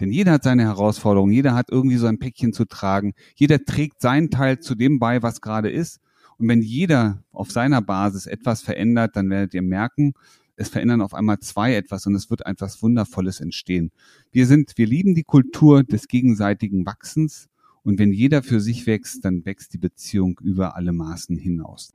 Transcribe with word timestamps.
Denn 0.00 0.10
jeder 0.10 0.32
hat 0.32 0.44
seine 0.44 0.62
Herausforderungen, 0.62 1.32
jeder 1.32 1.54
hat 1.54 1.70
irgendwie 1.70 1.98
so 1.98 2.06
ein 2.06 2.18
Päckchen 2.18 2.54
zu 2.54 2.64
tragen, 2.64 3.12
jeder 3.36 3.64
trägt 3.64 4.00
seinen 4.00 4.30
Teil 4.30 4.58
zu 4.58 4.74
dem 4.74 4.98
bei, 4.98 5.22
was 5.22 5.42
gerade 5.42 5.70
ist. 5.70 6.00
Und 6.38 6.48
wenn 6.48 6.62
jeder 6.62 7.22
auf 7.32 7.50
seiner 7.50 7.82
Basis 7.82 8.26
etwas 8.26 8.62
verändert, 8.62 9.14
dann 9.14 9.28
werdet 9.28 9.52
ihr 9.52 9.62
merken, 9.62 10.14
es 10.56 10.70
verändern 10.70 11.02
auf 11.02 11.12
einmal 11.12 11.38
zwei 11.40 11.74
etwas 11.74 12.06
und 12.06 12.14
es 12.14 12.30
wird 12.30 12.46
etwas 12.46 12.82
Wundervolles 12.82 13.40
entstehen. 13.40 13.92
Wir 14.32 14.46
sind, 14.46 14.72
wir 14.76 14.86
lieben 14.86 15.14
die 15.14 15.22
Kultur 15.22 15.84
des 15.84 16.08
gegenseitigen 16.08 16.86
Wachsens 16.86 17.48
und 17.82 17.98
wenn 17.98 18.12
jeder 18.12 18.42
für 18.42 18.60
sich 18.60 18.86
wächst, 18.86 19.24
dann 19.24 19.44
wächst 19.44 19.74
die 19.74 19.78
Beziehung 19.78 20.40
über 20.42 20.76
alle 20.76 20.92
Maßen 20.92 21.36
hinaus. 21.36 21.92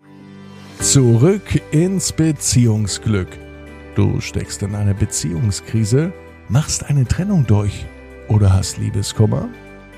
Zurück 0.80 1.62
ins 1.72 2.12
Beziehungsglück. 2.12 3.30
Du 3.96 4.20
steckst 4.20 4.62
in 4.62 4.76
einer 4.76 4.94
Beziehungskrise, 4.94 6.12
machst 6.50 6.84
eine 6.86 7.06
Trennung 7.08 7.46
durch 7.48 7.86
oder 8.30 8.54
hast 8.54 8.78
Liebeskummer? 8.78 9.50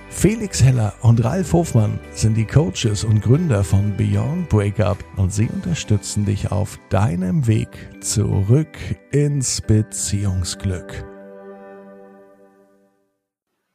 Felix 0.09 0.63
Heller 0.63 0.93
und 1.01 1.23
Ralf 1.23 1.53
Hofmann 1.53 1.99
sind 2.11 2.35
die 2.37 2.45
Coaches 2.45 3.03
und 3.03 3.21
Gründer 3.21 3.63
von 3.63 3.95
Beyond 3.97 4.49
Breakup 4.49 4.97
und 5.17 5.31
sie 5.31 5.47
unterstützen 5.47 6.25
dich 6.25 6.51
auf 6.51 6.79
deinem 6.89 7.45
Weg 7.45 7.69
zurück 7.99 8.77
ins 9.11 9.61
Beziehungsglück. 9.61 11.05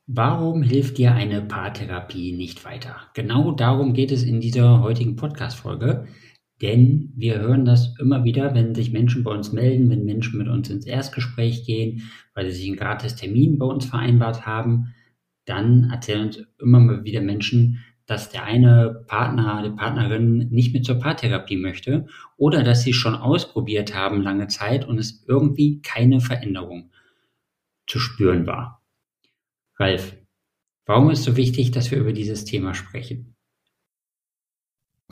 Warum 0.06 0.62
hilft 0.62 0.98
dir 0.98 1.14
eine 1.14 1.42
Paartherapie 1.42 2.32
nicht 2.32 2.64
weiter? 2.64 2.96
Genau 3.14 3.52
darum 3.52 3.92
geht 3.92 4.10
es 4.10 4.24
in 4.24 4.40
dieser 4.40 4.82
heutigen 4.82 5.16
Podcast-Folge. 5.16 6.06
Denn 6.62 7.12
wir 7.16 7.40
hören 7.40 7.64
das 7.64 7.94
immer 7.98 8.24
wieder, 8.24 8.54
wenn 8.54 8.74
sich 8.74 8.92
Menschen 8.92 9.24
bei 9.24 9.32
uns 9.32 9.52
melden, 9.52 9.90
wenn 9.90 10.04
Menschen 10.04 10.38
mit 10.38 10.48
uns 10.48 10.70
ins 10.70 10.86
Erstgespräch 10.86 11.66
gehen, 11.66 12.10
weil 12.34 12.46
sie 12.46 12.56
sich 12.56 12.68
einen 12.68 12.76
gratis 12.76 13.16
Termin 13.16 13.58
bei 13.58 13.66
uns 13.66 13.84
vereinbart 13.84 14.46
haben 14.46 14.94
dann 15.44 15.90
erzählen 15.90 16.26
uns 16.26 16.42
immer 16.58 16.80
mal 16.80 17.04
wieder 17.04 17.20
Menschen, 17.20 17.84
dass 18.06 18.30
der 18.30 18.44
eine 18.44 19.04
Partner, 19.06 19.62
die 19.64 19.74
Partnerin 19.74 20.48
nicht 20.50 20.72
mehr 20.72 20.82
zur 20.82 20.98
Paartherapie 20.98 21.56
möchte 21.56 22.06
oder 22.36 22.62
dass 22.62 22.82
sie 22.82 22.92
schon 22.92 23.14
ausprobiert 23.14 23.94
haben 23.94 24.22
lange 24.22 24.48
Zeit 24.48 24.86
und 24.86 24.98
es 24.98 25.24
irgendwie 25.26 25.80
keine 25.82 26.20
Veränderung 26.20 26.90
zu 27.86 27.98
spüren 27.98 28.46
war. 28.46 28.82
Ralf, 29.78 30.16
warum 30.86 31.10
ist 31.10 31.24
so 31.24 31.36
wichtig, 31.36 31.70
dass 31.70 31.90
wir 31.90 31.98
über 31.98 32.12
dieses 32.12 32.44
Thema 32.44 32.74
sprechen? 32.74 33.34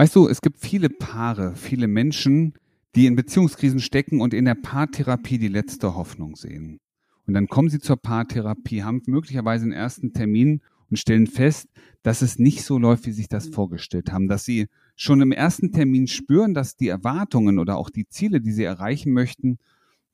Weißt 0.01 0.17
du, 0.17 0.29
es 0.29 0.41
gibt 0.41 0.59
viele 0.61 0.89
Paare, 0.89 1.55
viele 1.57 1.87
Menschen, 1.87 2.55
die 2.95 3.05
in 3.05 3.17
Beziehungskrisen 3.17 3.81
stecken 3.81 4.23
und 4.23 4.33
in 4.33 4.47
der 4.47 4.55
Paartherapie 4.55 5.37
die 5.37 5.49
letzte 5.49 5.95
Hoffnung 5.95 6.37
sehen. 6.37 6.81
Und 7.27 7.35
dann 7.35 7.49
kommen 7.49 7.69
sie 7.69 7.81
zur 7.81 7.99
Paartherapie, 7.99 8.83
haben 8.83 9.03
möglicherweise 9.05 9.65
einen 9.65 9.75
ersten 9.75 10.15
Termin 10.15 10.63
und 10.89 10.99
stellen 10.99 11.27
fest, 11.27 11.69
dass 12.03 12.23
es 12.23 12.39
nicht 12.39 12.65
so 12.65 12.79
läuft, 12.79 13.05
wie 13.05 13.11
sie 13.11 13.17
sich 13.17 13.29
das 13.29 13.49
vorgestellt 13.49 14.11
haben, 14.11 14.27
dass 14.27 14.47
sie 14.47 14.69
schon 14.97 15.21
im 15.21 15.33
ersten 15.33 15.71
Termin 15.71 16.07
spüren, 16.07 16.55
dass 16.55 16.77
die 16.77 16.89
Erwartungen 16.89 17.59
oder 17.59 17.77
auch 17.77 17.91
die 17.91 18.09
Ziele, 18.09 18.41
die 18.41 18.53
sie 18.53 18.65
erreichen 18.65 19.13
möchten, 19.13 19.59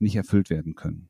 nicht 0.01 0.17
erfüllt 0.17 0.51
werden 0.51 0.75
können. 0.75 1.09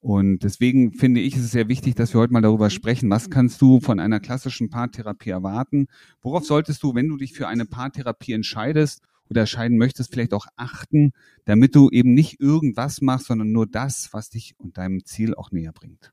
Und 0.00 0.44
deswegen 0.44 0.94
finde 0.94 1.20
ich, 1.20 1.36
es 1.36 1.44
ist 1.44 1.50
sehr 1.50 1.68
wichtig, 1.68 1.94
dass 1.94 2.14
wir 2.14 2.20
heute 2.20 2.32
mal 2.32 2.40
darüber 2.40 2.70
sprechen. 2.70 3.10
Was 3.10 3.28
kannst 3.28 3.60
du 3.60 3.80
von 3.80 4.00
einer 4.00 4.18
klassischen 4.18 4.70
Paartherapie 4.70 5.30
erwarten? 5.30 5.88
Worauf 6.22 6.44
solltest 6.46 6.82
du, 6.82 6.94
wenn 6.94 7.08
du 7.08 7.18
dich 7.18 7.34
für 7.34 7.48
eine 7.48 7.66
Paartherapie 7.66 8.32
entscheidest 8.32 9.02
oder 9.28 9.46
scheiden 9.46 9.76
möchtest, 9.76 10.10
vielleicht 10.10 10.32
auch 10.32 10.46
achten, 10.56 11.12
damit 11.44 11.74
du 11.74 11.90
eben 11.90 12.14
nicht 12.14 12.40
irgendwas 12.40 13.02
machst, 13.02 13.26
sondern 13.26 13.52
nur 13.52 13.66
das, 13.66 14.08
was 14.12 14.30
dich 14.30 14.54
und 14.58 14.78
deinem 14.78 15.04
Ziel 15.04 15.34
auch 15.34 15.52
näher 15.52 15.72
bringt. 15.72 16.12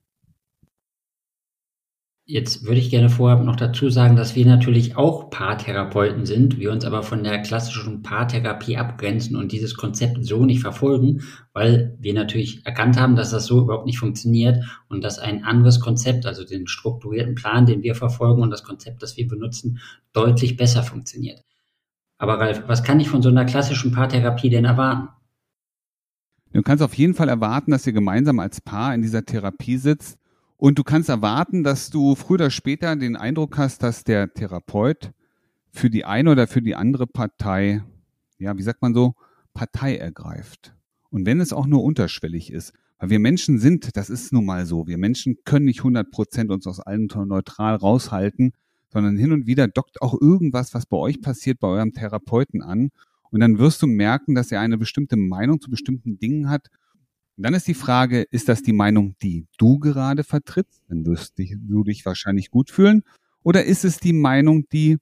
Jetzt 2.30 2.66
würde 2.66 2.82
ich 2.82 2.90
gerne 2.90 3.10
vorab 3.10 3.42
noch 3.46 3.56
dazu 3.56 3.90
sagen, 3.90 4.18
dass 4.18 4.36
wir 4.36 4.46
natürlich 4.46 4.98
auch 4.98 5.30
Paartherapeuten 5.30 6.26
sind, 6.26 6.60
wir 6.60 6.74
uns 6.74 6.84
aber 6.84 7.02
von 7.02 7.24
der 7.24 7.42
klassischen 7.42 8.04
Paartherapie 8.04 8.76
abgrenzen 8.76 9.38
und 9.38 9.54
dieses 9.54 9.76
Konzept 9.76 10.26
so 10.26 10.44
nicht 10.44 10.60
verfolgen, 10.60 11.22
weil 11.54 11.96
wir 12.02 12.14
natürlich 12.14 12.66
erkannt 12.66 13.00
haben, 13.00 13.16
dass 13.16 13.32
das 13.32 13.46
so 13.46 13.62
überhaupt 13.62 13.86
nicht 13.86 13.98
funktioniert 13.98 14.62
und 14.90 15.06
dass 15.06 15.20
ein 15.20 15.46
anderes 15.46 15.80
Konzept, 15.80 16.26
also 16.26 16.44
den 16.44 16.68
strukturierten 16.68 17.36
Plan, 17.36 17.66
den 17.66 17.82
wir 17.82 17.96
verfolgen 17.96 18.42
und 18.42 18.50
das 18.50 18.66
Konzept, 18.66 19.02
das 19.02 19.16
wir 19.16 19.26
benutzen, 19.26 19.80
deutlich 20.12 20.58
besser 20.58 20.84
funktioniert. 20.84 21.46
Aber 22.18 22.42
Ralf, 22.42 22.64
was 22.68 22.84
kann 22.84 23.00
ich 23.00 23.08
von 23.08 23.22
so 23.22 23.30
einer 23.30 23.46
klassischen 23.46 23.94
Paartherapie 23.94 24.50
denn 24.50 24.66
erwarten? 24.66 25.08
Du 26.52 26.62
kannst 26.62 26.84
auf 26.84 26.96
jeden 26.96 27.14
Fall 27.14 27.30
erwarten, 27.30 27.72
dass 27.72 27.88
ihr 27.88 27.94
gemeinsam 27.94 28.42
als 28.42 28.60
Paar 28.60 28.94
in 28.94 29.02
dieser 29.02 29.24
Therapie 29.24 29.78
sitzt 29.78 30.18
und 30.58 30.80
du 30.80 30.84
kannst 30.84 31.10
erwarten, 31.10 31.64
dass 31.64 31.90
du 31.90 32.16
früher 32.16 32.36
oder 32.36 32.50
später 32.50 32.96
den 32.96 33.16
Eindruck 33.16 33.58
hast, 33.58 33.84
dass 33.84 34.04
der 34.04 34.34
Therapeut 34.34 35.12
für 35.72 35.90
die 35.90 36.04
eine 36.04 36.32
oder 36.32 36.48
für 36.48 36.62
die 36.62 36.76
andere 36.76 37.08
Partei, 37.08 37.84
ja, 38.40 38.58
wie 38.58 38.64
sagt 38.64 38.82
man 38.82 38.94
so, 38.94 39.14
Partei 39.54 39.98
ergreift. 39.98 40.76
Und 41.10 41.26
wenn 41.26 41.40
es 41.40 41.54
auch 41.54 41.68
nur 41.68 41.84
unterschwellig 41.84 42.52
ist, 42.52 42.74
weil 43.00 43.12
wir 43.12 43.20
Menschen 43.20 43.60
sind, 43.60 43.96
das 43.96 44.10
ist 44.10 44.34
nun 44.34 44.46
mal 44.46 44.66
so, 44.66 44.88
wir 44.88 44.98
Menschen 44.98 45.38
können 45.46 45.66
nicht 45.66 45.80
100 45.80 46.10
Prozent 46.10 46.52
uns 46.52 46.66
aus 46.66 46.80
allem 46.80 47.08
neutral 47.26 47.76
raushalten, 47.76 48.54
sondern 48.90 49.18
hin 49.18 49.32
und 49.32 49.46
wieder 49.46 49.68
dockt 49.68 50.02
auch 50.02 50.20
irgendwas, 50.20 50.74
was 50.74 50.86
bei 50.88 50.98
euch 50.98 51.22
passiert, 51.22 51.60
bei 51.60 51.68
eurem 51.68 51.94
Therapeuten 51.94 52.64
an. 52.64 52.90
Und 53.30 53.42
dann 53.42 53.60
wirst 53.60 53.82
du 53.84 53.88
merken, 53.88 54.34
dass 54.34 54.52
er 54.52 54.62
eine 54.62 54.78
bestimmte 54.78 55.18
Meinung 55.18 55.62
zu 55.62 55.70
bestimmten 55.70 56.18
Dingen 56.18 56.50
hat. 56.50 56.70
Und 57.38 57.44
dann 57.44 57.54
ist 57.54 57.68
die 57.68 57.76
Frage, 57.76 58.24
ist 58.32 58.50
das 58.50 58.64
die 58.64 58.74
Meinung, 58.74 59.16
die 59.22 59.46
du 59.58 59.78
gerade 59.78 60.24
vertrittst? 60.24 60.82
Dann 60.90 61.06
wirst 61.06 61.38
du 61.38 61.84
dich 61.84 62.06
wahrscheinlich 62.06 62.50
gut 62.50 62.72
fühlen. 62.72 63.04
Oder 63.44 63.64
ist 63.64 63.86
es 63.86 64.00
die 64.00 64.14
Meinung, 64.14 64.68
die 64.70 64.98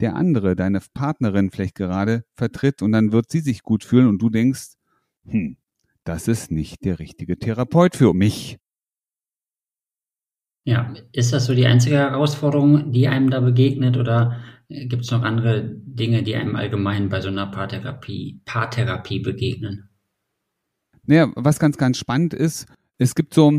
der 0.00 0.14
andere, 0.14 0.54
deine 0.54 0.80
Partnerin 0.94 1.50
vielleicht 1.50 1.74
gerade 1.74 2.24
vertritt 2.34 2.82
und 2.82 2.92
dann 2.92 3.10
wird 3.10 3.30
sie 3.30 3.40
sich 3.40 3.62
gut 3.62 3.84
fühlen 3.84 4.06
und 4.06 4.22
du 4.22 4.30
denkst, 4.30 4.74
hm, 5.24 5.56
das 6.04 6.28
ist 6.28 6.50
nicht 6.50 6.84
der 6.84 6.98
richtige 6.98 7.38
Therapeut 7.38 7.96
für 7.96 8.14
mich. 8.14 8.58
Ja, 10.64 10.94
ist 11.12 11.32
das 11.32 11.46
so 11.46 11.54
die 11.54 11.66
einzige 11.66 11.96
Herausforderung, 11.96 12.92
die 12.92 13.08
einem 13.08 13.30
da 13.30 13.40
begegnet 13.40 13.96
oder 13.96 14.38
gibt 14.68 15.04
es 15.04 15.10
noch 15.10 15.22
andere 15.22 15.64
Dinge, 15.64 16.22
die 16.22 16.36
einem 16.36 16.56
allgemein 16.56 17.08
bei 17.08 17.20
so 17.22 17.28
einer 17.28 17.46
Paartherapie, 17.46 18.42
Paartherapie 18.44 19.20
begegnen? 19.20 19.87
Naja, 21.08 21.32
was 21.36 21.58
ganz, 21.58 21.78
ganz 21.78 21.96
spannend 21.96 22.34
ist, 22.34 22.66
es 22.98 23.14
gibt 23.14 23.32
so, 23.32 23.50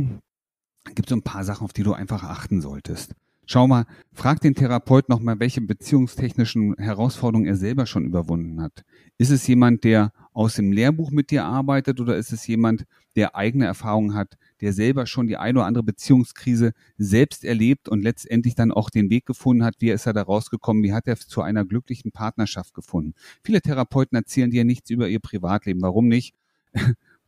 gibt 0.93 1.09
so 1.09 1.15
ein 1.15 1.23
paar 1.23 1.43
Sachen, 1.43 1.65
auf 1.65 1.73
die 1.73 1.81
du 1.81 1.93
einfach 1.93 2.23
achten 2.23 2.61
solltest. 2.61 3.15
Schau 3.47 3.67
mal, 3.67 3.87
frag 4.13 4.39
den 4.41 4.53
Therapeut 4.53 5.09
nochmal, 5.09 5.39
welche 5.39 5.59
beziehungstechnischen 5.59 6.75
Herausforderungen 6.77 7.47
er 7.47 7.55
selber 7.55 7.87
schon 7.87 8.05
überwunden 8.05 8.61
hat. 8.61 8.83
Ist 9.17 9.31
es 9.31 9.47
jemand, 9.47 9.83
der 9.83 10.11
aus 10.31 10.57
dem 10.57 10.71
Lehrbuch 10.71 11.09
mit 11.09 11.31
dir 11.31 11.43
arbeitet 11.43 11.99
oder 11.99 12.17
ist 12.17 12.31
es 12.31 12.45
jemand, 12.45 12.85
der 13.15 13.35
eigene 13.35 13.65
Erfahrungen 13.65 14.13
hat, 14.13 14.37
der 14.61 14.71
selber 14.71 15.07
schon 15.07 15.25
die 15.25 15.37
eine 15.37 15.57
oder 15.57 15.65
andere 15.65 15.83
Beziehungskrise 15.83 16.73
selbst 16.99 17.43
erlebt 17.43 17.89
und 17.89 18.03
letztendlich 18.03 18.53
dann 18.53 18.71
auch 18.71 18.91
den 18.91 19.09
Weg 19.09 19.25
gefunden 19.25 19.63
hat, 19.63 19.73
wie 19.79 19.89
ist 19.89 20.05
er 20.05 20.13
da 20.13 20.21
rausgekommen, 20.21 20.83
wie 20.83 20.93
hat 20.93 21.07
er 21.07 21.17
zu 21.17 21.41
einer 21.41 21.65
glücklichen 21.65 22.11
Partnerschaft 22.11 22.75
gefunden. 22.75 23.15
Viele 23.43 23.59
Therapeuten 23.59 24.15
erzählen 24.15 24.51
dir 24.51 24.65
nichts 24.65 24.91
über 24.91 25.09
ihr 25.09 25.19
Privatleben. 25.19 25.81
Warum 25.81 26.07
nicht? 26.07 26.35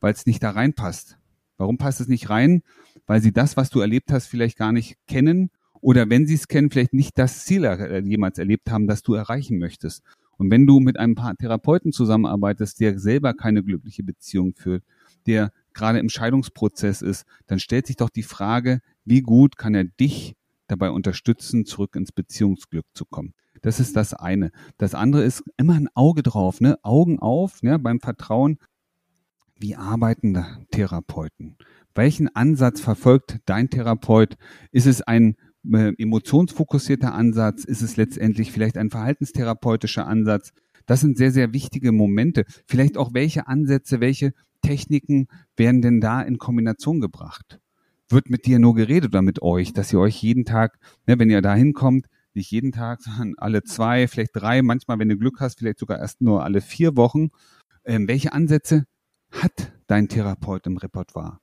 Weil 0.02 0.12
es 0.12 0.26
nicht 0.26 0.42
da 0.42 0.50
reinpasst. 0.50 1.16
Warum 1.56 1.78
passt 1.78 2.00
es 2.00 2.08
nicht 2.08 2.28
rein? 2.28 2.62
Weil 3.06 3.22
sie 3.22 3.32
das, 3.32 3.56
was 3.56 3.70
du 3.70 3.80
erlebt 3.80 4.12
hast, 4.12 4.26
vielleicht 4.26 4.58
gar 4.58 4.72
nicht 4.72 4.96
kennen 5.06 5.50
oder 5.80 6.10
wenn 6.10 6.26
sie 6.26 6.34
es 6.34 6.48
kennen, 6.48 6.70
vielleicht 6.70 6.92
nicht 6.92 7.16
das 7.18 7.44
Ziel 7.44 7.64
äh, 7.64 8.00
jemals 8.00 8.38
erlebt 8.38 8.70
haben, 8.70 8.86
das 8.86 9.02
du 9.02 9.14
erreichen 9.14 9.58
möchtest. 9.58 10.02
Und 10.38 10.50
wenn 10.50 10.66
du 10.66 10.80
mit 10.80 10.98
einem 10.98 11.14
Therapeuten 11.38 11.92
zusammenarbeitest, 11.92 12.80
der 12.80 12.98
selber 12.98 13.32
keine 13.32 13.62
glückliche 13.62 14.02
Beziehung 14.02 14.54
führt, 14.54 14.84
der 15.26 15.52
gerade 15.72 16.00
im 16.00 16.08
Scheidungsprozess 16.08 17.00
ist, 17.00 17.24
dann 17.46 17.60
stellt 17.60 17.86
sich 17.86 17.96
doch 17.96 18.10
die 18.10 18.24
Frage, 18.24 18.80
wie 19.04 19.22
gut 19.22 19.56
kann 19.56 19.74
er 19.74 19.84
dich 19.84 20.34
dabei 20.66 20.90
unterstützen, 20.90 21.64
zurück 21.64 21.94
ins 21.96 22.12
Beziehungsglück 22.12 22.86
zu 22.94 23.04
kommen. 23.04 23.34
Das 23.60 23.78
ist 23.78 23.94
das 23.94 24.14
eine. 24.14 24.50
Das 24.78 24.94
andere 24.94 25.22
ist 25.22 25.44
immer 25.56 25.74
ein 25.74 25.88
Auge 25.94 26.22
drauf, 26.22 26.60
ne? 26.60 26.78
Augen 26.82 27.20
auf, 27.20 27.62
ne? 27.62 27.78
Beim 27.78 28.00
Vertrauen. 28.00 28.58
Wie 29.62 29.76
arbeiten 29.76 30.44
Therapeuten? 30.72 31.56
Welchen 31.94 32.34
Ansatz 32.34 32.80
verfolgt 32.80 33.38
dein 33.46 33.70
Therapeut? 33.70 34.34
Ist 34.72 34.88
es 34.88 35.02
ein 35.02 35.36
äh, 35.72 35.92
emotionsfokussierter 35.98 37.14
Ansatz? 37.14 37.62
Ist 37.62 37.80
es 37.80 37.96
letztendlich 37.96 38.50
vielleicht 38.50 38.76
ein 38.76 38.90
verhaltenstherapeutischer 38.90 40.04
Ansatz? 40.04 40.52
Das 40.86 41.00
sind 41.00 41.16
sehr, 41.16 41.30
sehr 41.30 41.52
wichtige 41.52 41.92
Momente. 41.92 42.44
Vielleicht 42.66 42.96
auch 42.96 43.14
welche 43.14 43.46
Ansätze, 43.46 44.00
welche 44.00 44.32
Techniken 44.62 45.28
werden 45.56 45.80
denn 45.80 46.00
da 46.00 46.22
in 46.22 46.38
Kombination 46.38 47.00
gebracht? 47.00 47.60
Wird 48.08 48.30
mit 48.30 48.46
dir 48.46 48.58
nur 48.58 48.74
geredet 48.74 49.10
oder 49.10 49.22
mit 49.22 49.42
euch, 49.42 49.72
dass 49.72 49.92
ihr 49.92 50.00
euch 50.00 50.20
jeden 50.20 50.44
Tag, 50.44 50.80
ne, 51.06 51.20
wenn 51.20 51.30
ihr 51.30 51.40
da 51.40 51.54
hinkommt, 51.54 52.06
nicht 52.34 52.50
jeden 52.50 52.72
Tag, 52.72 53.00
sondern 53.02 53.34
alle 53.36 53.62
zwei, 53.62 54.08
vielleicht 54.08 54.34
drei, 54.34 54.60
manchmal, 54.60 54.98
wenn 54.98 55.08
du 55.08 55.16
Glück 55.16 55.38
hast, 55.38 55.60
vielleicht 55.60 55.78
sogar 55.78 56.00
erst 56.00 56.20
nur 56.20 56.42
alle 56.42 56.62
vier 56.62 56.96
Wochen. 56.96 57.28
Ähm, 57.84 58.08
welche 58.08 58.32
Ansätze 58.32 58.86
hat 59.32 59.72
dein 59.86 60.08
Therapeut 60.08 60.66
im 60.66 60.76
Repertoire? 60.76 61.40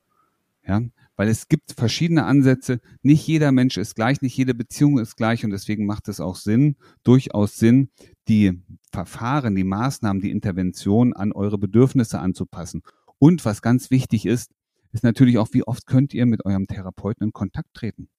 Ja, 0.65 0.81
weil 1.15 1.27
es 1.27 1.47
gibt 1.47 1.73
verschiedene 1.73 2.25
Ansätze. 2.25 2.79
Nicht 3.01 3.25
jeder 3.27 3.51
Mensch 3.51 3.77
ist 3.77 3.95
gleich, 3.95 4.21
nicht 4.21 4.37
jede 4.37 4.53
Beziehung 4.53 4.99
ist 4.99 5.17
gleich 5.17 5.43
und 5.43 5.49
deswegen 5.49 5.85
macht 5.85 6.07
es 6.07 6.19
auch 6.19 6.35
Sinn, 6.35 6.75
durchaus 7.03 7.57
Sinn, 7.57 7.89
die 8.27 8.61
Verfahren, 8.91 9.55
die 9.55 9.63
Maßnahmen, 9.63 10.21
die 10.21 10.31
Intervention 10.31 11.13
an 11.13 11.31
eure 11.31 11.57
Bedürfnisse 11.57 12.19
anzupassen. 12.19 12.83
Und 13.17 13.43
was 13.45 13.61
ganz 13.61 13.91
wichtig 13.91 14.25
ist, 14.25 14.51
ist 14.91 15.03
natürlich 15.03 15.37
auch, 15.37 15.49
wie 15.51 15.63
oft 15.63 15.85
könnt 15.85 16.13
ihr 16.13 16.25
mit 16.25 16.45
eurem 16.45 16.67
Therapeuten 16.67 17.27
in 17.27 17.33
Kontakt 17.33 17.73
treten? 17.73 18.09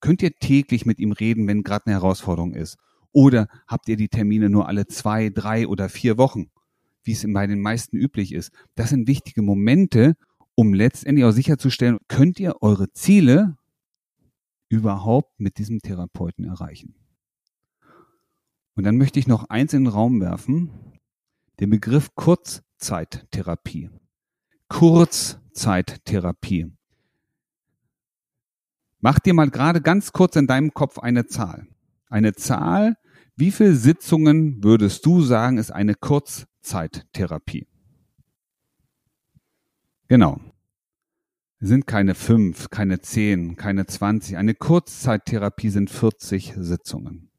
Könnt 0.00 0.22
ihr 0.22 0.34
täglich 0.34 0.86
mit 0.86 1.00
ihm 1.00 1.12
reden, 1.12 1.46
wenn 1.48 1.62
gerade 1.62 1.86
eine 1.86 1.96
Herausforderung 1.96 2.54
ist? 2.54 2.76
Oder 3.12 3.48
habt 3.66 3.88
ihr 3.88 3.96
die 3.96 4.08
Termine 4.08 4.48
nur 4.48 4.68
alle 4.68 4.86
zwei, 4.86 5.28
drei 5.30 5.66
oder 5.66 5.88
vier 5.88 6.18
Wochen, 6.18 6.50
wie 7.08 7.12
es 7.12 7.24
bei 7.26 7.46
den 7.46 7.62
meisten 7.62 7.96
üblich 7.96 8.34
ist? 8.34 8.52
Das 8.74 8.90
sind 8.90 9.08
wichtige 9.08 9.40
Momente, 9.40 10.14
um 10.54 10.74
letztendlich 10.74 11.24
auch 11.24 11.30
sicherzustellen, 11.30 11.96
könnt 12.06 12.38
ihr 12.38 12.60
eure 12.60 12.92
Ziele 12.92 13.56
überhaupt 14.68 15.40
mit 15.40 15.56
diesem 15.56 15.80
Therapeuten 15.80 16.44
erreichen. 16.44 16.94
Und 18.74 18.84
dann 18.84 18.98
möchte 18.98 19.18
ich 19.18 19.26
noch 19.26 19.48
eins 19.48 19.72
in 19.72 19.84
den 19.84 19.92
Raum 19.92 20.20
werfen, 20.20 20.68
den 21.60 21.70
Begriff 21.70 22.14
Kurzzeittherapie. 22.14 23.88
Kurzzeittherapie. 24.68 26.70
Mach 29.00 29.18
dir 29.18 29.32
mal 29.32 29.48
gerade 29.48 29.80
ganz 29.80 30.12
kurz 30.12 30.36
in 30.36 30.46
deinem 30.46 30.74
Kopf 30.74 30.98
eine 30.98 31.24
Zahl. 31.24 31.68
Eine 32.10 32.34
Zahl, 32.34 32.98
wie 33.34 33.50
viele 33.50 33.76
Sitzungen 33.76 34.62
würdest 34.62 35.06
du 35.06 35.22
sagen, 35.22 35.56
ist 35.56 35.70
eine 35.70 35.94
Kurzzeittherapie? 35.94 36.57
Genau. 40.08 40.40
Es 41.60 41.68
sind 41.68 41.86
keine 41.86 42.14
fünf, 42.14 42.70
keine 42.70 43.00
zehn, 43.00 43.56
keine 43.56 43.86
zwanzig. 43.86 44.36
Eine 44.36 44.54
Kurzzeittherapie 44.54 45.70
sind 45.70 45.90
40 45.90 46.54
Sitzungen. 46.56 47.30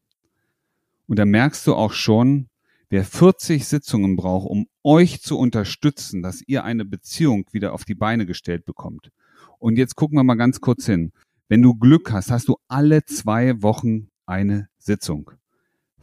Und 1.08 1.18
da 1.18 1.26
merkst 1.26 1.66
du 1.66 1.74
auch 1.74 1.94
schon, 1.94 2.50
wer 2.90 3.06
40 3.06 3.66
Sitzungen 3.66 4.16
braucht, 4.16 4.48
um 4.48 4.68
euch 4.84 5.22
zu 5.22 5.38
unterstützen, 5.38 6.22
dass 6.22 6.44
ihr 6.46 6.64
eine 6.64 6.86
Beziehung 6.86 7.46
wieder 7.52 7.74
auf 7.74 7.86
die 7.86 7.96
Beine 7.96 8.26
gestellt 8.26 8.66
bekommt. 8.66 9.10
Und 9.58 9.78
jetzt 9.78 9.96
gucken 9.96 10.18
wir 10.18 10.24
mal 10.24 10.36
ganz 10.36 10.60
kurz 10.60 10.86
hin. 10.86 11.12
Wenn 11.48 11.62
du 11.62 11.76
Glück 11.76 12.12
hast, 12.12 12.30
hast 12.30 12.48
du 12.48 12.58
alle 12.68 13.06
zwei 13.06 13.62
Wochen 13.62 14.10
eine 14.26 14.70
Sitzung. 14.78 15.32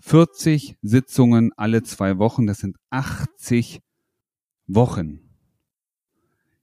40 0.01 0.77
Sitzungen 0.83 1.53
alle 1.57 1.83
zwei 1.83 2.19
Wochen, 2.19 2.47
das 2.47 2.59
sind 2.59 2.77
80 2.91 3.81
Wochen. 4.67 5.21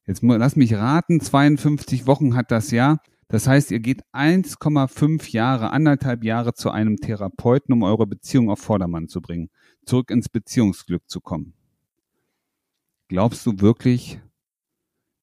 Jetzt 0.05 0.21
lass 0.21 0.55
mich 0.55 0.73
raten, 0.73 1.21
52 1.21 2.07
Wochen 2.07 2.35
hat 2.35 2.51
das 2.51 2.71
Jahr. 2.71 2.99
Das 3.29 3.47
heißt, 3.47 3.71
ihr 3.71 3.79
geht 3.79 4.03
1,5 4.13 5.31
Jahre, 5.31 5.71
anderthalb 5.71 6.23
Jahre 6.23 6.53
zu 6.53 6.69
einem 6.69 6.97
Therapeuten, 6.97 7.73
um 7.73 7.83
eure 7.83 8.05
Beziehung 8.05 8.49
auf 8.49 8.59
Vordermann 8.59 9.07
zu 9.07 9.21
bringen, 9.21 9.49
zurück 9.85 10.11
ins 10.11 10.29
Beziehungsglück 10.29 11.09
zu 11.09 11.21
kommen. 11.21 11.53
Glaubst 13.07 13.45
du 13.45 13.59
wirklich, 13.59 14.19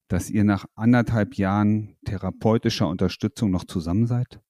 dass 0.09 0.31
ihr 0.31 0.45
nach 0.45 0.65
anderthalb 0.75 1.37
Jahren 1.37 1.97
therapeutischer 2.05 2.89
Unterstützung 2.89 3.51
noch 3.51 3.65
zusammen 3.65 4.07
seid? 4.07 4.41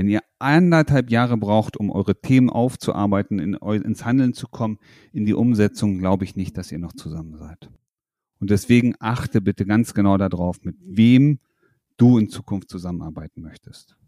Wenn 0.00 0.08
ihr 0.08 0.22
anderthalb 0.38 1.10
Jahre 1.10 1.36
braucht, 1.36 1.76
um 1.76 1.90
eure 1.90 2.18
Themen 2.18 2.48
aufzuarbeiten, 2.48 3.38
in, 3.38 3.52
ins 3.52 4.02
Handeln 4.02 4.32
zu 4.32 4.48
kommen, 4.48 4.78
in 5.12 5.26
die 5.26 5.34
Umsetzung, 5.34 5.98
glaube 5.98 6.24
ich 6.24 6.36
nicht, 6.36 6.56
dass 6.56 6.72
ihr 6.72 6.78
noch 6.78 6.94
zusammen 6.94 7.36
seid. 7.36 7.68
Und 8.38 8.48
deswegen 8.48 8.94
achte 8.98 9.42
bitte 9.42 9.66
ganz 9.66 9.92
genau 9.92 10.16
darauf, 10.16 10.64
mit 10.64 10.76
wem 10.80 11.38
du 11.98 12.16
in 12.16 12.30
Zukunft 12.30 12.70
zusammenarbeiten 12.70 13.42
möchtest. 13.42 13.98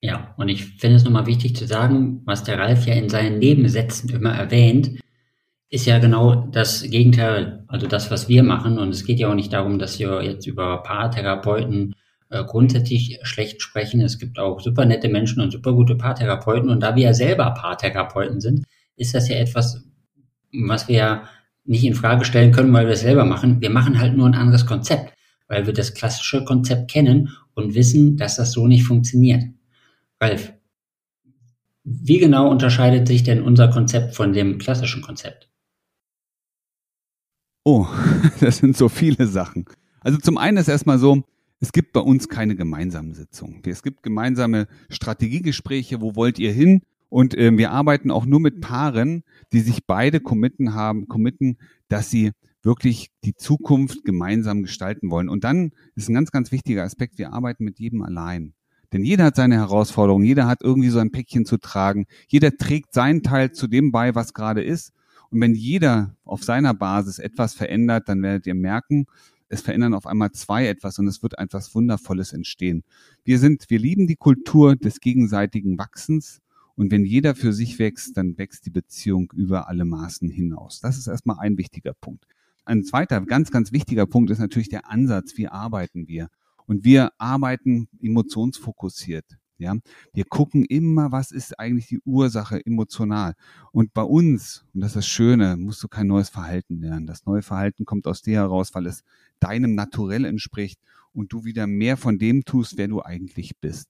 Ja, 0.00 0.32
und 0.36 0.48
ich 0.48 0.64
finde 0.64 0.94
es 0.94 1.02
nochmal 1.02 1.26
wichtig 1.26 1.56
zu 1.56 1.66
sagen, 1.66 2.22
was 2.24 2.44
der 2.44 2.60
Ralf 2.60 2.86
ja 2.86 2.94
in 2.94 3.08
seinen 3.08 3.40
Nebensätzen 3.40 4.10
immer 4.10 4.30
erwähnt, 4.30 5.00
ist 5.70 5.86
ja 5.86 5.98
genau 5.98 6.46
das 6.52 6.84
Gegenteil, 6.84 7.64
also 7.66 7.88
das, 7.88 8.12
was 8.12 8.28
wir 8.28 8.44
machen. 8.44 8.78
Und 8.78 8.90
es 8.90 9.04
geht 9.04 9.18
ja 9.18 9.28
auch 9.28 9.34
nicht 9.34 9.52
darum, 9.52 9.80
dass 9.80 9.98
wir 9.98 10.22
jetzt 10.22 10.46
über 10.46 10.84
Paartherapeuten 10.84 11.96
grundsätzlich 12.42 13.18
schlecht 13.22 13.62
sprechen. 13.62 14.00
Es 14.00 14.18
gibt 14.18 14.38
auch 14.38 14.60
super 14.60 14.84
nette 14.84 15.08
Menschen 15.08 15.40
und 15.40 15.50
super 15.50 15.72
gute 15.72 15.96
Paartherapeuten. 15.96 16.70
Und 16.70 16.80
da 16.80 16.96
wir 16.96 17.04
ja 17.04 17.14
selber 17.14 17.50
Paartherapeuten 17.52 18.40
sind, 18.40 18.64
ist 18.96 19.14
das 19.14 19.28
ja 19.28 19.36
etwas, 19.36 19.84
was 20.52 20.88
wir 20.88 20.96
ja 20.96 21.28
nicht 21.64 21.84
in 21.84 21.94
Frage 21.94 22.24
stellen 22.24 22.52
können, 22.52 22.72
weil 22.72 22.86
wir 22.86 22.94
es 22.94 23.00
selber 23.00 23.24
machen. 23.24 23.60
Wir 23.60 23.70
machen 23.70 23.98
halt 23.98 24.16
nur 24.16 24.26
ein 24.26 24.34
anderes 24.34 24.66
Konzept, 24.66 25.14
weil 25.48 25.66
wir 25.66 25.72
das 25.72 25.94
klassische 25.94 26.44
Konzept 26.44 26.90
kennen 26.90 27.30
und 27.54 27.74
wissen, 27.74 28.16
dass 28.16 28.36
das 28.36 28.52
so 28.52 28.66
nicht 28.66 28.84
funktioniert. 28.84 29.44
Ralf, 30.20 30.52
wie 31.84 32.18
genau 32.18 32.50
unterscheidet 32.50 33.08
sich 33.08 33.22
denn 33.22 33.42
unser 33.42 33.68
Konzept 33.68 34.14
von 34.14 34.32
dem 34.32 34.58
klassischen 34.58 35.02
Konzept? 35.02 35.50
Oh, 37.64 37.86
das 38.40 38.58
sind 38.58 38.76
so 38.76 38.88
viele 38.88 39.26
Sachen. 39.26 39.64
Also 40.00 40.18
zum 40.18 40.36
einen 40.36 40.58
ist 40.58 40.68
erstmal 40.68 40.98
so, 40.98 41.24
es 41.64 41.72
gibt 41.72 41.94
bei 41.94 42.00
uns 42.00 42.28
keine 42.28 42.56
gemeinsamen 42.56 43.14
Sitzungen. 43.14 43.62
Es 43.64 43.82
gibt 43.82 44.02
gemeinsame 44.02 44.66
Strategiegespräche, 44.90 46.02
wo 46.02 46.14
wollt 46.14 46.38
ihr 46.38 46.52
hin? 46.52 46.82
Und 47.08 47.34
äh, 47.34 47.56
wir 47.56 47.70
arbeiten 47.70 48.10
auch 48.10 48.26
nur 48.26 48.38
mit 48.38 48.60
Paaren, 48.60 49.24
die 49.50 49.60
sich 49.60 49.86
beide 49.86 50.20
committen 50.20 50.74
haben, 50.74 51.08
committen, 51.08 51.56
dass 51.88 52.10
sie 52.10 52.32
wirklich 52.62 53.08
die 53.24 53.34
Zukunft 53.34 54.04
gemeinsam 54.04 54.60
gestalten 54.60 55.10
wollen. 55.10 55.30
Und 55.30 55.42
dann 55.42 55.72
ist 55.94 56.10
ein 56.10 56.14
ganz, 56.14 56.32
ganz 56.32 56.52
wichtiger 56.52 56.82
Aspekt, 56.82 57.16
wir 57.16 57.32
arbeiten 57.32 57.64
mit 57.64 57.78
jedem 57.78 58.02
allein. 58.02 58.52
Denn 58.92 59.02
jeder 59.02 59.24
hat 59.24 59.36
seine 59.36 59.54
Herausforderungen, 59.54 60.26
jeder 60.26 60.46
hat 60.46 60.60
irgendwie 60.62 60.90
so 60.90 60.98
ein 60.98 61.12
Päckchen 61.12 61.46
zu 61.46 61.56
tragen, 61.56 62.04
jeder 62.28 62.58
trägt 62.58 62.92
seinen 62.92 63.22
Teil 63.22 63.52
zu 63.52 63.68
dem 63.68 63.90
bei, 63.90 64.14
was 64.14 64.34
gerade 64.34 64.62
ist. 64.62 64.92
Und 65.30 65.40
wenn 65.40 65.54
jeder 65.54 66.14
auf 66.24 66.44
seiner 66.44 66.74
Basis 66.74 67.18
etwas 67.18 67.54
verändert, 67.54 68.06
dann 68.10 68.22
werdet 68.22 68.46
ihr 68.46 68.54
merken, 68.54 69.06
es 69.54 69.62
verändern 69.62 69.94
auf 69.94 70.06
einmal 70.06 70.32
zwei 70.32 70.66
etwas 70.66 70.98
und 70.98 71.06
es 71.06 71.22
wird 71.22 71.38
etwas 71.38 71.74
Wundervolles 71.74 72.32
entstehen. 72.32 72.84
Wir 73.24 73.38
sind, 73.38 73.70
wir 73.70 73.78
lieben 73.78 74.06
die 74.06 74.16
Kultur 74.16 74.76
des 74.76 75.00
gegenseitigen 75.00 75.78
Wachsens 75.78 76.40
und 76.76 76.90
wenn 76.90 77.04
jeder 77.04 77.34
für 77.34 77.52
sich 77.52 77.78
wächst, 77.78 78.16
dann 78.16 78.36
wächst 78.36 78.66
die 78.66 78.70
Beziehung 78.70 79.32
über 79.34 79.68
alle 79.68 79.84
Maßen 79.84 80.28
hinaus. 80.28 80.80
Das 80.80 80.98
ist 80.98 81.06
erstmal 81.06 81.38
ein 81.38 81.56
wichtiger 81.56 81.94
Punkt. 81.94 82.26
Ein 82.64 82.82
zweiter 82.82 83.20
ganz, 83.20 83.50
ganz 83.50 83.72
wichtiger 83.72 84.06
Punkt 84.06 84.30
ist 84.30 84.38
natürlich 84.38 84.70
der 84.70 84.90
Ansatz. 84.90 85.36
Wie 85.36 85.48
arbeiten 85.48 86.08
wir? 86.08 86.28
Und 86.66 86.84
wir 86.84 87.12
arbeiten 87.18 87.88
emotionsfokussiert. 88.00 89.24
Ja, 89.56 89.76
wir 90.12 90.24
gucken 90.24 90.64
immer, 90.64 91.12
was 91.12 91.30
ist 91.30 91.58
eigentlich 91.60 91.86
die 91.86 92.00
Ursache 92.04 92.60
emotional. 92.66 93.34
Und 93.70 93.94
bei 93.94 94.02
uns, 94.02 94.64
und 94.74 94.80
das 94.80 94.90
ist 94.90 94.96
das 94.96 95.06
Schöne, 95.06 95.56
musst 95.56 95.82
du 95.82 95.88
kein 95.88 96.08
neues 96.08 96.28
Verhalten 96.28 96.80
lernen. 96.80 97.06
Das 97.06 97.24
neue 97.24 97.42
Verhalten 97.42 97.84
kommt 97.84 98.06
aus 98.08 98.20
dir 98.20 98.38
heraus, 98.38 98.74
weil 98.74 98.86
es 98.86 99.04
deinem 99.38 99.74
Naturell 99.74 100.24
entspricht 100.24 100.80
und 101.12 101.32
du 101.32 101.44
wieder 101.44 101.68
mehr 101.68 101.96
von 101.96 102.18
dem 102.18 102.44
tust, 102.44 102.76
wer 102.76 102.88
du 102.88 103.02
eigentlich 103.02 103.56
bist. 103.60 103.88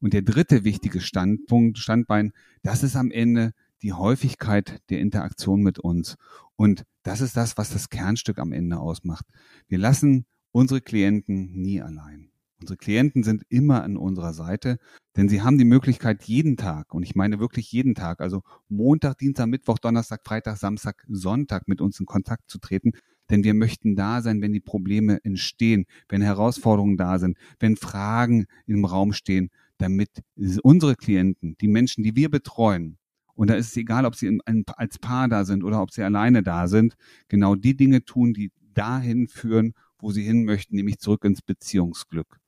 Und 0.00 0.14
der 0.14 0.22
dritte 0.22 0.64
wichtige 0.64 1.00
Standpunkt, 1.00 1.78
Standbein, 1.78 2.32
das 2.62 2.82
ist 2.82 2.96
am 2.96 3.10
Ende 3.10 3.52
die 3.82 3.92
Häufigkeit 3.92 4.80
der 4.90 5.00
Interaktion 5.00 5.62
mit 5.62 5.78
uns. 5.78 6.16
Und 6.56 6.84
das 7.02 7.20
ist 7.20 7.36
das, 7.36 7.58
was 7.58 7.70
das 7.70 7.90
Kernstück 7.90 8.38
am 8.38 8.52
Ende 8.52 8.78
ausmacht. 8.78 9.26
Wir 9.68 9.78
lassen 9.78 10.24
unsere 10.52 10.80
Klienten 10.80 11.52
nie 11.52 11.80
allein. 11.80 12.31
Unsere 12.62 12.76
Klienten 12.76 13.24
sind 13.24 13.42
immer 13.48 13.82
an 13.82 13.96
unserer 13.96 14.32
Seite, 14.32 14.78
denn 15.16 15.28
sie 15.28 15.42
haben 15.42 15.58
die 15.58 15.64
Möglichkeit 15.64 16.22
jeden 16.22 16.56
Tag, 16.56 16.94
und 16.94 17.02
ich 17.02 17.16
meine 17.16 17.40
wirklich 17.40 17.72
jeden 17.72 17.96
Tag, 17.96 18.20
also 18.20 18.42
Montag, 18.68 19.18
Dienstag, 19.18 19.48
Mittwoch, 19.48 19.80
Donnerstag, 19.80 20.20
Freitag, 20.24 20.58
Samstag, 20.58 21.04
Sonntag 21.08 21.66
mit 21.66 21.80
uns 21.80 21.98
in 21.98 22.06
Kontakt 22.06 22.48
zu 22.48 22.58
treten, 22.58 22.92
denn 23.30 23.42
wir 23.42 23.54
möchten 23.54 23.96
da 23.96 24.22
sein, 24.22 24.40
wenn 24.42 24.52
die 24.52 24.60
Probleme 24.60 25.18
entstehen, 25.24 25.86
wenn 26.08 26.22
Herausforderungen 26.22 26.96
da 26.96 27.18
sind, 27.18 27.36
wenn 27.58 27.74
Fragen 27.74 28.46
im 28.66 28.84
Raum 28.84 29.12
stehen, 29.12 29.50
damit 29.78 30.22
unsere 30.62 30.94
Klienten, 30.94 31.56
die 31.60 31.68
Menschen, 31.68 32.04
die 32.04 32.14
wir 32.14 32.30
betreuen, 32.30 32.96
und 33.34 33.50
da 33.50 33.54
ist 33.54 33.70
es 33.70 33.76
egal, 33.76 34.06
ob 34.06 34.14
sie 34.14 34.38
als 34.76 35.00
Paar 35.00 35.26
da 35.26 35.44
sind 35.44 35.64
oder 35.64 35.82
ob 35.82 35.90
sie 35.90 36.04
alleine 36.04 36.44
da 36.44 36.68
sind, 36.68 36.94
genau 37.26 37.56
die 37.56 37.76
Dinge 37.76 38.04
tun, 38.04 38.34
die 38.34 38.52
dahin 38.72 39.26
führen, 39.26 39.74
wo 39.98 40.12
sie 40.12 40.22
hin 40.22 40.44
möchten, 40.44 40.76
nämlich 40.76 40.98
zurück 40.98 41.24
ins 41.24 41.42
Beziehungsglück. 41.42 42.38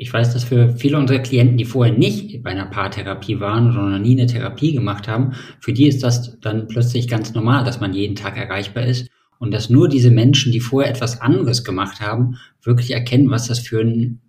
Ich 0.00 0.10
weiß, 0.10 0.32
dass 0.32 0.44
für 0.44 0.74
viele 0.78 0.96
unserer 0.96 1.18
Klienten, 1.18 1.58
die 1.58 1.66
vorher 1.66 1.92
nicht 1.92 2.42
bei 2.42 2.52
einer 2.52 2.64
Paartherapie 2.64 3.38
waren 3.38 3.70
oder 3.70 3.86
noch 3.86 3.98
nie 3.98 4.18
eine 4.18 4.26
Therapie 4.26 4.72
gemacht 4.72 5.06
haben, 5.06 5.34
für 5.60 5.74
die 5.74 5.88
ist 5.88 6.02
das 6.02 6.40
dann 6.40 6.68
plötzlich 6.68 7.06
ganz 7.06 7.34
normal, 7.34 7.64
dass 7.64 7.80
man 7.80 7.92
jeden 7.92 8.16
Tag 8.16 8.38
erreichbar 8.38 8.86
ist 8.86 9.10
und 9.38 9.50
dass 9.52 9.68
nur 9.68 9.90
diese 9.90 10.10
Menschen, 10.10 10.52
die 10.52 10.60
vorher 10.60 10.90
etwas 10.90 11.20
anderes 11.20 11.64
gemacht 11.64 12.00
haben, 12.00 12.38
wirklich 12.62 12.92
erkennen, 12.92 13.28
was 13.28 13.48
das 13.48 13.58
für 13.58 13.82
ein 13.82 14.22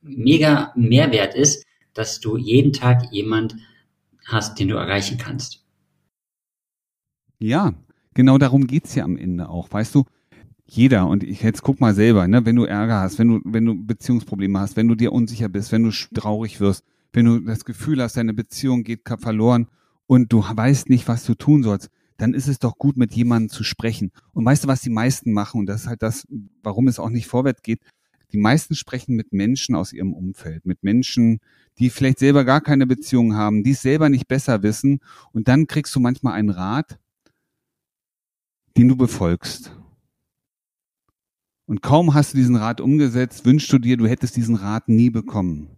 mega 0.00 0.72
Mehrwert 0.76 1.34
ist, 1.34 1.66
dass 1.92 2.20
du 2.20 2.38
jeden 2.38 2.72
Tag 2.72 3.12
jemand 3.12 3.54
hast, 4.24 4.58
den 4.58 4.68
du 4.68 4.76
erreichen 4.76 5.18
kannst. 5.18 5.62
Ja, 7.38 7.74
genau 8.14 8.38
darum 8.38 8.66
geht's 8.66 8.94
ja 8.94 9.04
am 9.04 9.18
Ende 9.18 9.50
auch. 9.50 9.70
Weißt 9.70 9.94
du, 9.94 10.06
jeder, 10.70 11.06
und 11.08 11.24
ich 11.24 11.42
jetzt 11.42 11.62
guck 11.62 11.80
mal 11.80 11.94
selber, 11.94 12.28
ne, 12.28 12.44
wenn 12.44 12.56
du 12.56 12.64
Ärger 12.64 13.00
hast, 13.00 13.18
wenn 13.18 13.28
du, 13.28 13.40
wenn 13.44 13.64
du 13.64 13.74
Beziehungsprobleme 13.74 14.60
hast, 14.60 14.76
wenn 14.76 14.86
du 14.86 14.94
dir 14.94 15.12
unsicher 15.12 15.48
bist, 15.48 15.72
wenn 15.72 15.82
du 15.82 15.90
traurig 15.90 16.60
wirst, 16.60 16.84
wenn 17.12 17.24
du 17.24 17.40
das 17.40 17.64
Gefühl 17.64 18.02
hast, 18.02 18.18
deine 18.18 18.34
Beziehung 18.34 18.84
geht 18.84 19.00
verloren 19.18 19.68
und 20.06 20.30
du 20.30 20.42
weißt 20.42 20.90
nicht, 20.90 21.08
was 21.08 21.24
du 21.24 21.34
tun 21.34 21.62
sollst, 21.62 21.88
dann 22.18 22.34
ist 22.34 22.48
es 22.48 22.58
doch 22.58 22.76
gut, 22.76 22.98
mit 22.98 23.14
jemandem 23.14 23.48
zu 23.48 23.64
sprechen. 23.64 24.10
Und 24.34 24.44
weißt 24.44 24.64
du, 24.64 24.68
was 24.68 24.82
die 24.82 24.90
meisten 24.90 25.32
machen? 25.32 25.60
Und 25.60 25.66
das 25.66 25.82
ist 25.82 25.86
halt 25.86 26.02
das, 26.02 26.26
warum 26.62 26.88
es 26.88 26.98
auch 26.98 27.10
nicht 27.10 27.28
vorwärts 27.28 27.62
geht. 27.62 27.80
Die 28.32 28.38
meisten 28.38 28.74
sprechen 28.74 29.16
mit 29.16 29.32
Menschen 29.32 29.74
aus 29.74 29.94
ihrem 29.94 30.12
Umfeld, 30.12 30.66
mit 30.66 30.82
Menschen, 30.82 31.38
die 31.78 31.88
vielleicht 31.88 32.18
selber 32.18 32.44
gar 32.44 32.60
keine 32.60 32.86
Beziehung 32.86 33.34
haben, 33.34 33.62
die 33.62 33.70
es 33.70 33.80
selber 33.80 34.10
nicht 34.10 34.28
besser 34.28 34.62
wissen. 34.62 35.00
Und 35.32 35.48
dann 35.48 35.66
kriegst 35.66 35.94
du 35.94 36.00
manchmal 36.00 36.34
einen 36.34 36.50
Rat, 36.50 36.98
den 38.76 38.88
du 38.88 38.96
befolgst. 38.96 39.77
Und 41.68 41.82
kaum 41.82 42.14
hast 42.14 42.32
du 42.32 42.38
diesen 42.38 42.56
Rat 42.56 42.80
umgesetzt, 42.80 43.44
wünschst 43.44 43.70
du 43.70 43.78
dir, 43.78 43.98
du 43.98 44.06
hättest 44.06 44.36
diesen 44.36 44.54
Rat 44.54 44.88
nie 44.88 45.10
bekommen. 45.10 45.76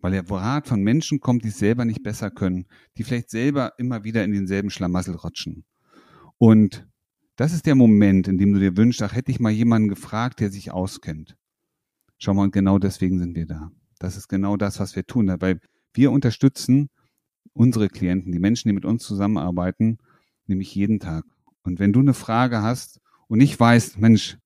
Weil 0.00 0.12
der 0.12 0.30
Rat 0.30 0.68
von 0.68 0.82
Menschen 0.82 1.18
kommt, 1.18 1.44
die 1.44 1.48
es 1.48 1.58
selber 1.58 1.86
nicht 1.86 2.02
besser 2.02 2.30
können, 2.30 2.66
die 2.98 3.02
vielleicht 3.02 3.30
selber 3.30 3.72
immer 3.78 4.04
wieder 4.04 4.22
in 4.22 4.32
denselben 4.32 4.68
Schlamassel 4.68 5.14
rutschen. 5.14 5.64
Und 6.36 6.86
das 7.36 7.54
ist 7.54 7.64
der 7.64 7.74
Moment, 7.74 8.28
in 8.28 8.36
dem 8.36 8.52
du 8.52 8.60
dir 8.60 8.76
wünschst, 8.76 9.00
ach, 9.00 9.14
hätte 9.14 9.30
ich 9.30 9.40
mal 9.40 9.50
jemanden 9.50 9.88
gefragt, 9.88 10.40
der 10.40 10.50
sich 10.50 10.72
auskennt. 10.72 11.38
Schau 12.18 12.34
mal, 12.34 12.44
und 12.44 12.52
genau 12.52 12.78
deswegen 12.78 13.18
sind 13.18 13.34
wir 13.34 13.46
da. 13.46 13.70
Das 13.98 14.18
ist 14.18 14.28
genau 14.28 14.58
das, 14.58 14.78
was 14.78 14.94
wir 14.94 15.06
tun. 15.06 15.34
Weil 15.40 15.58
wir 15.94 16.12
unterstützen 16.12 16.90
unsere 17.54 17.88
Klienten, 17.88 18.30
die 18.30 18.38
Menschen, 18.40 18.68
die 18.68 18.74
mit 18.74 18.84
uns 18.84 19.04
zusammenarbeiten, 19.04 19.96
nämlich 20.46 20.74
jeden 20.74 21.00
Tag. 21.00 21.24
Und 21.62 21.78
wenn 21.78 21.94
du 21.94 22.00
eine 22.00 22.12
Frage 22.12 22.60
hast 22.60 23.00
und 23.26 23.38
nicht 23.38 23.58
weißt, 23.58 23.98
Mensch, 23.98 24.36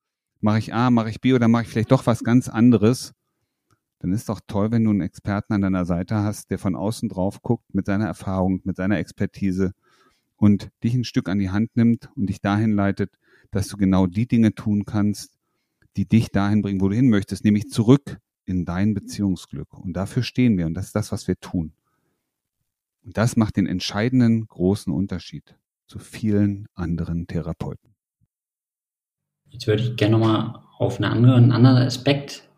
mache 0.41 0.59
ich 0.59 0.75
A, 0.75 0.91
mache 0.91 1.11
ich 1.11 1.21
B 1.21 1.35
oder 1.35 1.49
mache 1.49 1.65
ich 1.65 1.69
vielleicht 1.69 1.91
doch 1.91 2.07
was 2.07 2.25
ganz 2.25 2.49
anderes, 2.49 3.13
dann 4.01 4.13
ist 4.13 4.29
doch 4.29 4.41
toll, 4.47 4.73
wenn 4.73 4.85
du 4.85 4.91
einen 4.91 5.03
Experten 5.03 5.53
an 5.53 5.61
deiner 5.61 5.85
Seite 5.85 6.17
hast, 6.17 6.51
der 6.51 6.59
von 6.59 6.75
außen 6.75 7.09
drauf 7.09 7.43
guckt 7.43 7.75
mit 7.75 7.87
seiner 7.87 8.07
Erfahrung, 8.07 8.61
mit 8.65 8.77
seiner 8.77 8.99
Expertise 8.99 9.73
und 10.37 10.71
dich 10.83 10.95
ein 10.95 11.05
Stück 11.05 11.29
an 11.29 11.39
die 11.39 11.51
Hand 11.51 11.77
nimmt 11.77 12.09
und 12.17 12.27
dich 12.27 12.41
dahin 12.41 12.73
leitet, 12.73 13.19
dass 13.51 13.69
du 13.69 13.77
genau 13.77 14.07
die 14.07 14.27
Dinge 14.27 14.55
tun 14.55 14.87
kannst, 14.87 15.37
die 15.97 16.07
dich 16.07 16.31
dahin 16.31 16.63
bringen, 16.63 16.81
wo 16.81 16.89
du 16.89 16.97
hin 16.97 17.11
möchtest, 17.11 17.45
nämlich 17.45 17.69
zurück 17.69 18.19
in 18.47 18.65
dein 18.65 18.95
Beziehungsglück. 18.95 19.75
Und 19.75 19.93
dafür 19.93 20.23
stehen 20.23 20.57
wir 20.57 20.67
und 20.67 20.75
das 20.75 20.87
ist 20.87 20.97
das, 20.97 21.13
was 21.13 21.29
wir 21.29 21.39
tun. 21.39 21.73
Und 23.05 23.19
das 23.19 23.37
macht 23.37 23.57
den 23.57 23.67
entscheidenden 23.67 24.47
großen 24.47 24.93
Unterschied 24.93 25.57
zu 25.87 25.99
vielen 25.99 26.69
anderen 26.75 27.27
Therapeuten. 27.27 27.90
Jetzt 29.51 29.67
würde 29.67 29.83
ich 29.83 29.97
gerne 29.97 30.19
nochmal 30.19 30.61
auf 30.79 30.99
eine 30.99 31.11
andere, 31.11 31.37
einen 31.37 31.53
anderen 31.53 31.79
Aspekt 31.79 32.49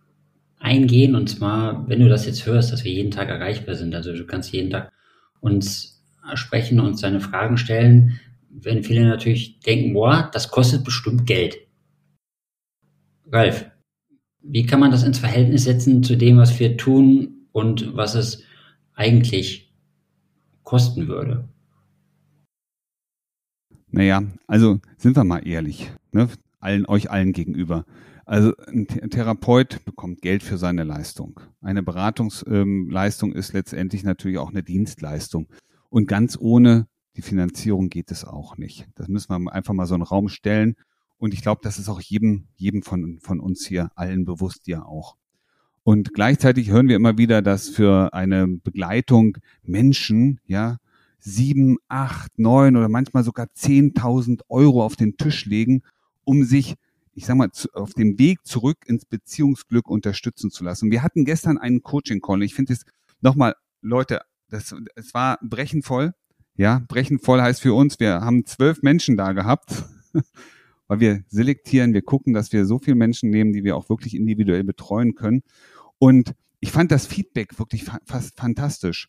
eingehen. 0.59 1.15
Und 1.15 1.29
zwar, 1.29 1.89
wenn 1.89 2.01
du 2.01 2.09
das 2.09 2.27
jetzt 2.27 2.47
hörst, 2.47 2.73
dass 2.73 2.85
wir 2.85 2.93
jeden 2.93 3.11
Tag 3.11 3.29
erreichbar 3.29 3.75
sind. 3.75 3.95
Also 3.95 4.13
du 4.13 4.25
kannst 4.25 4.53
jeden 4.53 4.71
Tag 4.71 4.93
uns 5.41 6.05
sprechen, 6.35 6.81
uns 6.81 7.01
deine 7.01 7.21
Fragen 7.21 7.57
stellen. 7.57 8.21
Wenn 8.49 8.85
viele 8.85 9.07
natürlich 9.07 9.61
denken, 9.61 9.93
boah, 9.95 10.31
das 10.33 10.51
kostet 10.51 10.85
bestimmt 10.85 11.27
Geld. 11.27 11.57
Ralf, 13.31 13.67
wie 14.43 14.67
kann 14.67 14.81
man 14.81 14.91
das 14.91 15.03
ins 15.03 15.19
Verhältnis 15.19 15.65
setzen 15.65 16.03
zu 16.03 16.17
dem, 16.17 16.37
was 16.37 16.59
wir 16.61 16.77
tun 16.77 17.47
und 17.53 17.97
was 17.97 18.15
es 18.15 18.45
eigentlich 18.95 19.73
kosten 20.63 21.09
würde? 21.09 21.49
Naja, 23.91 24.23
also 24.47 24.81
sind 24.97 25.17
wir 25.17 25.25
mal 25.25 25.47
ehrlich, 25.47 25.91
ne? 26.13 26.29
Allen, 26.63 26.87
euch 26.87 27.11
allen 27.11 27.33
gegenüber. 27.33 27.85
Also 28.25 28.53
ein 28.69 28.87
Therapeut 28.87 29.85
bekommt 29.85 30.23
Geld 30.23 30.43
für 30.43 30.57
seine 30.57 30.85
Leistung. 30.85 31.41
Eine 31.61 31.83
Beratungsleistung 31.83 33.33
ähm, 33.33 33.37
ist 33.37 33.53
letztendlich 33.53 34.05
natürlich 34.05 34.39
auch 34.39 34.51
eine 34.51 34.63
Dienstleistung. 34.63 35.49
Und 35.91 36.07
ganz 36.07 36.39
ohne 36.41 36.87
die 37.17 37.23
Finanzierung 37.23 37.89
geht 37.89 38.11
es 38.11 38.25
auch 38.25 38.57
nicht. 38.57 38.89
Das 38.95 39.09
müssen 39.09 39.29
wir 39.31 39.53
einfach 39.53 39.75
mal 39.75 39.87
so 39.87 39.95
einen 39.95 40.05
Raum 40.05 40.29
stellen. 40.29 40.77
Und 41.19 41.35
ich 41.35 41.43
glaube, 41.43 41.61
das 41.63 41.79
ist 41.79 41.89
auch 41.89 42.01
jedem, 42.01 42.47
jedem 42.57 42.83
von, 42.83 43.19
von 43.21 43.41
uns 43.41 43.67
hier 43.67 43.91
allen 43.97 44.25
bewusst 44.25 44.67
ja 44.67 44.85
auch. 44.85 45.17
Und 45.85 46.15
gleichzeitig 46.15 46.71
hören 46.71 46.89
wir 46.89 46.97
immer 46.97 47.19
wieder, 47.19 47.43
dass 47.43 47.69
für 47.69 48.15
eine 48.15 48.47
Begleitung 48.47 49.39
Menschen, 49.63 50.41
ja, 50.47 50.79
sieben, 51.19 51.79
acht, 51.89 52.39
neun 52.39 52.77
oder 52.77 52.89
manchmal 52.89 53.25
sogar 53.25 53.53
zehntausend 53.53 54.43
Euro 54.49 54.85
auf 54.85 54.97
den 54.97 55.17
Tisch 55.17 55.45
legen, 55.47 55.83
um 56.25 56.45
sich 56.45 56.77
ich 57.15 57.27
sag 57.27 57.37
mal, 57.37 57.51
auf 57.75 57.93
dem 57.93 58.19
Weg 58.19 58.45
zurück 58.45 58.79
ins 58.87 59.05
Beziehungsglück 59.05 59.89
unterstützen 59.89 60.51
zu 60.51 60.65
lassen. 60.65 60.91
Wir 60.91 61.03
hatten 61.03 61.25
gestern 61.25 61.59
einen 61.59 61.83
Coaching-Call. 61.83 62.43
Ich 62.43 62.55
finde 62.55 62.73
es 62.73 62.85
nochmal, 63.21 63.55
Leute, 63.81 64.23
das, 64.49 64.75
es 64.95 65.15
war 65.15 65.39
brechenvoll. 65.43 66.15
Ja, 66.57 66.83
brechenvoll 66.89 67.41
heißt 67.41 67.61
für 67.61 67.75
uns, 67.75 67.99
wir 68.01 68.21
haben 68.21 68.45
zwölf 68.47 68.83
Menschen 68.83 69.17
da 69.17 69.33
gehabt, 69.33 69.85
weil 70.87 71.01
wir 71.01 71.25
selektieren, 71.29 71.95
wir 71.95 72.03
gucken, 72.03 72.35
dass 72.35 72.53
wir 72.53 72.67
so 72.67 72.79
viele 72.79 72.97
Menschen 72.97 73.31
nehmen, 73.31 73.53
die 73.53 73.65
wir 73.65 73.77
auch 73.77 73.89
wirklich 73.89 74.15
individuell 74.15 74.65
betreuen 74.65 75.15
können. 75.15 75.43
Und 75.99 76.35
ich 76.61 76.73
fand 76.73 76.93
das 76.93 77.07
Feedback 77.07 77.59
wirklich 77.59 77.85
fa 77.85 77.99
fast 78.05 78.39
fantastisch. 78.39 79.09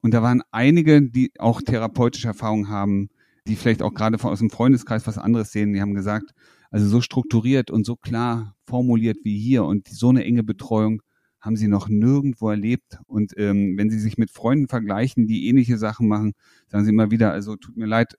Und 0.00 0.14
da 0.14 0.22
waren 0.22 0.42
einige, 0.50 1.02
die 1.02 1.32
auch 1.38 1.60
therapeutische 1.60 2.28
Erfahrungen 2.28 2.68
haben, 2.68 3.08
die 3.46 3.56
vielleicht 3.56 3.82
auch 3.82 3.94
gerade 3.94 4.22
aus 4.22 4.38
dem 4.38 4.50
Freundeskreis 4.50 5.06
was 5.06 5.18
anderes 5.18 5.52
sehen, 5.52 5.72
die 5.72 5.80
haben 5.80 5.94
gesagt, 5.94 6.34
also 6.70 6.86
so 6.86 7.00
strukturiert 7.00 7.70
und 7.70 7.86
so 7.86 7.96
klar 7.96 8.56
formuliert 8.64 9.18
wie 9.22 9.38
hier 9.38 9.64
und 9.64 9.88
so 9.88 10.08
eine 10.08 10.24
enge 10.24 10.42
Betreuung 10.42 11.02
haben 11.40 11.56
sie 11.56 11.68
noch 11.68 11.88
nirgendwo 11.88 12.50
erlebt. 12.50 12.98
Und 13.06 13.32
ähm, 13.36 13.78
wenn 13.78 13.88
sie 13.88 14.00
sich 14.00 14.18
mit 14.18 14.30
Freunden 14.30 14.68
vergleichen, 14.68 15.28
die 15.28 15.48
ähnliche 15.48 15.78
Sachen 15.78 16.08
machen, 16.08 16.32
sagen 16.66 16.84
sie 16.84 16.90
immer 16.90 17.10
wieder, 17.12 17.30
also 17.32 17.56
tut 17.56 17.76
mir 17.76 17.86
leid, 17.86 18.18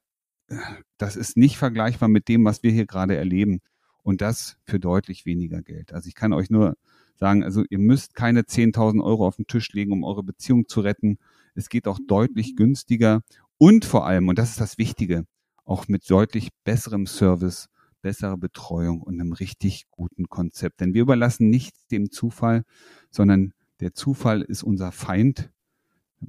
das 0.98 1.16
ist 1.18 1.36
nicht 1.36 1.58
vergleichbar 1.58 2.08
mit 2.08 2.30
dem, 2.30 2.46
was 2.46 2.64
wir 2.64 2.72
hier 2.72 2.86
gerade 2.86 3.18
erleben. 3.18 3.60
Und 4.02 4.22
das 4.22 4.58
für 4.64 4.80
deutlich 4.80 5.26
weniger 5.26 5.62
Geld. 5.62 5.92
Also 5.92 6.08
ich 6.08 6.16
kann 6.16 6.32
euch 6.32 6.50
nur 6.50 6.78
sagen, 7.16 7.44
also 7.44 7.64
ihr 7.70 7.80
müsst 7.80 8.16
keine 8.16 8.42
10.000 8.42 9.04
Euro 9.04 9.28
auf 9.28 9.36
den 9.36 9.48
Tisch 9.48 9.74
legen, 9.74 9.92
um 9.92 10.06
eure 10.06 10.24
Beziehung 10.24 10.70
zu 10.70 10.80
retten. 10.80 11.18
Es 11.56 11.68
geht 11.68 11.88
auch 11.88 12.00
deutlich 12.08 12.56
günstiger 12.56 13.24
und 13.58 13.86
vor 13.86 14.06
allem, 14.06 14.28
und 14.28 14.38
das 14.38 14.52
ist 14.52 14.62
das 14.62 14.78
Wichtige, 14.78 15.26
auch 15.66 15.88
mit 15.88 16.10
deutlich 16.10 16.50
besserem 16.64 17.08
Service 17.08 17.70
bessere 18.02 18.38
Betreuung 18.38 19.02
und 19.02 19.20
einem 19.20 19.34
richtig 19.34 19.88
guten 19.92 20.30
Konzept. 20.30 20.80
Denn 20.80 20.94
wir 20.94 21.02
überlassen 21.02 21.50
nichts 21.50 21.88
dem 21.88 22.12
Zufall, 22.12 22.64
sondern 23.10 23.54
der 23.80 23.94
Zufall 23.94 24.42
ist 24.42 24.64
unser 24.64 24.92
Feind. 24.92 25.52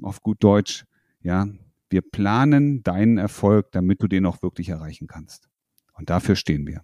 Auf 0.02 0.22
gut 0.22 0.42
Deutsch, 0.42 0.84
ja, 1.20 1.48
wir 1.88 2.02
planen 2.02 2.82
deinen 2.82 3.16
Erfolg, 3.16 3.72
damit 3.72 4.02
du 4.02 4.08
den 4.08 4.26
auch 4.26 4.42
wirklich 4.42 4.68
erreichen 4.68 5.06
kannst. 5.06 5.48
Und 5.94 6.10
dafür 6.10 6.36
stehen 6.36 6.66
wir. 6.66 6.82